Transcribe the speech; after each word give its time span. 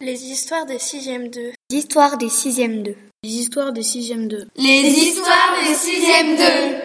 Les 0.00 0.26
histoires 0.26 0.64
des 0.64 0.78
6e 0.78 1.28
2. 1.28 1.52
L'histoire 1.72 2.18
des 2.18 2.28
6e 2.28 2.84
2. 2.84 2.94
Les 3.24 3.30
histoires 3.30 3.72
des 3.72 3.82
6e 3.82 4.28
2. 4.28 4.46
Les 4.56 4.90
histoires 4.90 5.56
des 5.66 5.74
6e 5.74 6.36
2. 6.36 6.78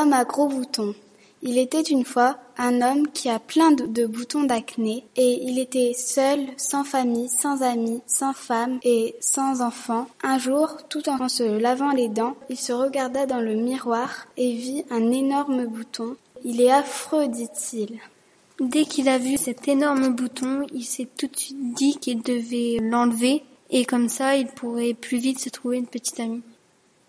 Homme 0.00 0.12
à 0.14 0.24
gros 0.24 0.48
boutons. 0.48 0.94
Il 1.42 1.58
était 1.58 1.82
une 1.82 2.06
fois 2.06 2.38
un 2.56 2.80
homme 2.80 3.08
qui 3.08 3.28
a 3.28 3.38
plein 3.38 3.72
de, 3.72 3.84
de 3.84 4.06
boutons 4.06 4.44
d'acné 4.44 5.04
et 5.16 5.38
il 5.42 5.58
était 5.58 5.92
seul, 5.92 6.40
sans 6.56 6.82
famille, 6.82 7.28
sans 7.28 7.60
amis, 7.60 8.00
sans 8.06 8.32
femme 8.32 8.78
et 8.82 9.14
sans 9.20 9.60
enfant. 9.60 10.08
Un 10.22 10.38
jour, 10.38 10.78
tout 10.88 11.06
en 11.10 11.28
se 11.28 11.42
lavant 11.42 11.92
les 11.92 12.08
dents, 12.08 12.36
il 12.48 12.56
se 12.56 12.72
regarda 12.72 13.26
dans 13.26 13.42
le 13.42 13.54
miroir 13.54 14.26
et 14.38 14.54
vit 14.54 14.86
un 14.88 15.12
énorme 15.12 15.66
bouton. 15.66 16.16
Il 16.42 16.62
est 16.62 16.72
affreux, 16.72 17.28
dit-il. 17.28 18.00
Dès 18.60 18.84
qu'il 18.84 19.08
a 19.08 19.18
vu 19.18 19.36
cet 19.36 19.66
énorme 19.66 20.14
bouton, 20.14 20.66
il 20.72 20.84
s'est 20.84 21.08
tout 21.18 21.26
de 21.26 21.36
suite 21.36 21.74
dit 21.74 21.96
qu'il 21.98 22.22
devait 22.22 22.78
l'enlever 22.80 23.42
et 23.70 23.84
comme 23.84 24.08
ça 24.08 24.36
il 24.36 24.46
pourrait 24.46 24.94
plus 24.94 25.18
vite 25.18 25.40
se 25.40 25.48
trouver 25.48 25.78
une 25.78 25.86
petite 25.86 26.20
amie. 26.20 26.42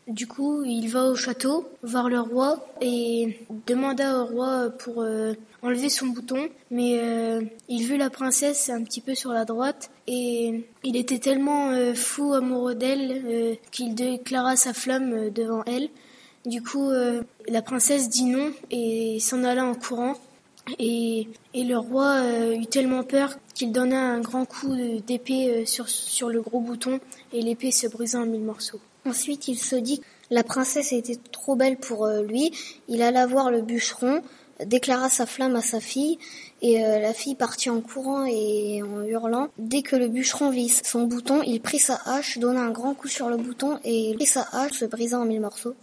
Du 0.07 0.27
coup, 0.27 0.63
il 0.63 0.87
va 0.87 1.05
au 1.05 1.15
château 1.15 1.67
voir 1.81 2.09
le 2.09 2.19
roi 2.19 2.63
et 2.79 3.39
demanda 3.65 4.19
au 4.19 4.25
roi 4.25 4.69
pour 4.69 5.01
euh, 5.01 5.33
enlever 5.63 5.89
son 5.89 6.07
bouton, 6.07 6.47
mais 6.69 6.99
euh, 6.99 7.41
il 7.69 7.87
vit 7.87 7.97
la 7.97 8.11
princesse 8.11 8.69
un 8.69 8.83
petit 8.83 9.01
peu 9.01 9.15
sur 9.15 9.31
la 9.31 9.45
droite 9.45 9.89
et 10.05 10.63
il 10.83 10.95
était 10.95 11.17
tellement 11.17 11.71
euh, 11.71 11.95
fou 11.95 12.33
amoureux 12.33 12.75
d'elle 12.75 13.57
qu'il 13.71 13.95
déclara 13.95 14.55
sa 14.55 14.73
flamme 14.73 15.31
devant 15.31 15.63
elle. 15.65 15.89
Du 16.45 16.61
coup, 16.61 16.91
la 17.47 17.61
princesse 17.63 18.07
dit 18.07 18.25
non 18.25 18.51
et 18.69 19.17
s'en 19.19 19.43
alla 19.43 19.65
en 19.65 19.73
courant. 19.73 20.13
Et, 20.79 21.27
le 21.53 21.75
roi 21.75 22.21
euh, 22.21 22.55
eut 22.55 22.65
tellement 22.65 23.03
peur 23.03 23.37
qu'il 23.53 23.71
donna 23.71 23.99
un 23.99 24.19
grand 24.19 24.45
coup 24.45 24.75
d'épée 25.05 25.49
euh, 25.49 25.65
sur, 25.65 25.87
sur 25.87 26.29
le 26.29 26.41
gros 26.41 26.59
bouton 26.59 26.99
et 27.33 27.41
l'épée 27.41 27.71
se 27.71 27.87
brisa 27.87 28.19
en 28.19 28.25
mille 28.25 28.41
morceaux. 28.41 28.79
Ensuite, 29.05 29.47
il 29.47 29.57
se 29.57 29.75
dit 29.75 29.99
que 29.99 30.05
la 30.31 30.43
princesse 30.43 30.91
était 30.91 31.19
trop 31.31 31.55
belle 31.55 31.77
pour 31.77 32.05
euh, 32.05 32.23
lui. 32.23 32.51
Il 32.87 33.01
alla 33.03 33.27
voir 33.27 33.51
le 33.51 33.61
bûcheron, 33.61 34.21
déclara 34.65 35.09
sa 35.09 35.25
flamme 35.25 35.55
à 35.55 35.61
sa 35.61 35.79
fille, 35.79 36.17
et 36.61 36.79
la 36.79 37.13
fille 37.13 37.35
partit 37.35 37.69
en 37.69 37.81
courant 37.81 38.25
et 38.25 38.81
en 38.81 39.03
hurlant. 39.03 39.49
Dès 39.59 39.83
que 39.83 39.95
le 39.95 40.07
bûcheron 40.07 40.49
vit 40.49 40.69
son 40.69 41.03
bouton, 41.03 41.43
il 41.43 41.61
prit 41.61 41.77
sa 41.77 41.99
hache, 42.05 42.39
donna 42.39 42.61
un 42.61 42.71
grand 42.71 42.95
coup 42.95 43.09
sur 43.09 43.29
le 43.29 43.37
bouton, 43.37 43.77
et 43.83 44.15
sa 44.25 44.47
hache, 44.53 44.71
se 44.71 44.85
brisa 44.85 45.19
en 45.19 45.25
mille 45.25 45.41
morceaux. 45.41 45.75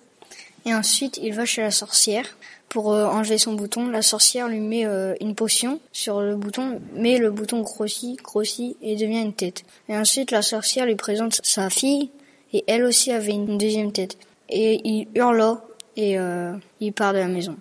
Et 0.64 0.74
ensuite, 0.74 1.20
il 1.22 1.34
va 1.34 1.44
chez 1.44 1.62
la 1.62 1.70
sorcière 1.70 2.36
pour 2.72 2.94
euh, 2.94 3.04
enlever 3.04 3.36
son 3.36 3.52
bouton. 3.52 3.88
La 3.88 4.00
sorcière 4.00 4.48
lui 4.48 4.60
met 4.60 4.86
euh, 4.86 5.14
une 5.20 5.34
potion 5.34 5.78
sur 5.92 6.22
le 6.22 6.36
bouton, 6.36 6.80
mais 6.94 7.18
le 7.18 7.30
bouton 7.30 7.60
grossit, 7.60 8.16
grossit 8.22 8.78
et 8.80 8.96
devient 8.96 9.20
une 9.20 9.34
tête. 9.34 9.64
Et 9.90 9.96
ensuite, 9.96 10.30
la 10.30 10.40
sorcière 10.40 10.86
lui 10.86 10.96
présente 10.96 11.38
sa 11.42 11.68
fille 11.68 12.08
et 12.54 12.64
elle 12.66 12.84
aussi 12.84 13.12
avait 13.12 13.32
une 13.32 13.58
deuxième 13.58 13.92
tête. 13.92 14.16
Et 14.48 14.80
il 14.88 15.08
hurla 15.14 15.62
et 15.98 16.18
euh, 16.18 16.54
il 16.80 16.94
part 16.94 17.12
de 17.12 17.18
la 17.18 17.28
maison. 17.28 17.58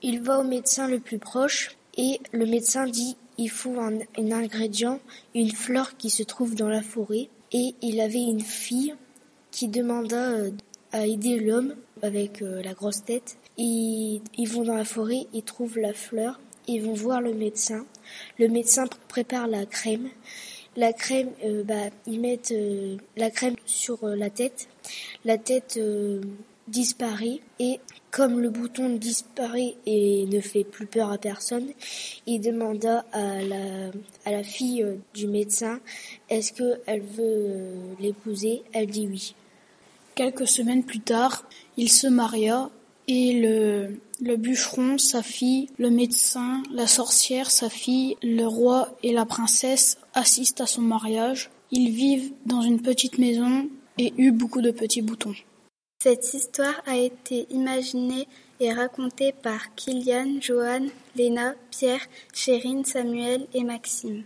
Il 0.00 0.22
va 0.22 0.40
au 0.40 0.44
médecin 0.44 0.88
le 0.88 1.00
plus 1.00 1.18
proche 1.18 1.76
et 1.98 2.18
le 2.32 2.46
médecin 2.46 2.86
dit 2.86 3.18
il 3.36 3.50
faut 3.50 3.78
un, 3.78 3.98
ingrédient, 4.32 5.00
une 5.34 5.50
fleur 5.50 5.98
qui 5.98 6.08
se 6.08 6.22
trouve 6.22 6.54
dans 6.54 6.68
la 6.68 6.80
forêt. 6.80 7.28
Et 7.52 7.74
il 7.82 8.00
avait 8.00 8.22
une 8.22 8.40
fille 8.40 8.94
qui 9.50 9.68
demanda 9.68 10.30
à 10.94 11.06
aider 11.06 11.40
l'homme 11.40 11.74
avec 12.02 12.40
euh, 12.40 12.62
la 12.62 12.72
grosse 12.72 13.04
tête. 13.04 13.36
Ils, 13.58 14.22
ils 14.38 14.48
vont 14.48 14.62
dans 14.62 14.76
la 14.76 14.84
forêt, 14.84 15.26
ils 15.32 15.42
trouvent 15.42 15.78
la 15.78 15.92
fleur, 15.92 16.40
ils 16.68 16.82
vont 16.82 16.94
voir 16.94 17.20
le 17.20 17.34
médecin. 17.34 17.84
Le 18.38 18.48
médecin 18.48 18.84
pr- 18.84 18.96
prépare 19.08 19.48
la 19.48 19.66
crème. 19.66 20.08
La 20.76 20.92
crème, 20.92 21.30
euh, 21.44 21.64
bah, 21.64 21.90
ils 22.06 22.20
mettent 22.20 22.52
euh, 22.52 22.96
la 23.16 23.30
crème 23.30 23.56
sur 23.66 24.06
la 24.06 24.30
tête. 24.30 24.68
La 25.24 25.36
tête 25.36 25.80
disparaît 26.68 27.40
et 27.58 27.80
comme 28.10 28.40
le 28.40 28.48
bouton 28.48 28.88
disparaît 28.90 29.74
et 29.86 30.26
ne 30.26 30.40
fait 30.40 30.64
plus 30.64 30.86
peur 30.86 31.10
à 31.10 31.18
personne, 31.18 31.68
il 32.26 32.40
demanda 32.40 33.04
à 33.12 33.42
la, 33.42 33.90
à 34.24 34.30
la 34.30 34.42
fille 34.44 34.86
du 35.12 35.26
médecin 35.26 35.80
est-ce 36.30 36.52
qu'elle 36.52 37.02
veut 37.02 37.74
l'épouser? 37.98 38.62
Elle 38.72 38.86
dit 38.86 39.08
oui. 39.10 39.34
Quelques 40.14 40.46
semaines 40.46 40.84
plus 40.84 41.00
tard, 41.00 41.44
il 41.76 41.90
se 41.90 42.06
maria 42.06 42.70
et 43.08 43.40
le, 43.40 44.00
le 44.20 44.36
bûcheron, 44.36 44.96
sa 44.98 45.22
fille, 45.22 45.68
le 45.78 45.90
médecin, 45.90 46.62
la 46.72 46.86
sorcière, 46.86 47.50
sa 47.50 47.68
fille, 47.68 48.16
le 48.22 48.44
roi 48.44 48.96
et 49.02 49.12
la 49.12 49.26
princesse 49.26 49.98
assistent 50.14 50.60
à 50.60 50.66
son 50.66 50.82
mariage. 50.82 51.50
Ils 51.70 51.90
vivent 51.90 52.32
dans 52.46 52.62
une 52.62 52.80
petite 52.80 53.18
maison 53.18 53.68
et 53.98 54.14
eut 54.16 54.32
beaucoup 54.32 54.62
de 54.62 54.70
petits 54.70 55.02
boutons. 55.02 55.34
Cette 56.02 56.34
histoire 56.34 56.80
a 56.86 56.96
été 56.96 57.46
imaginée 57.50 58.28
et 58.60 58.72
racontée 58.72 59.32
par 59.32 59.74
Kylian, 59.74 60.40
Johan, 60.40 60.86
Léna, 61.16 61.54
Pierre, 61.70 62.06
Chérine, 62.32 62.84
Samuel 62.84 63.46
et 63.52 63.64
Maxime. 63.64 64.22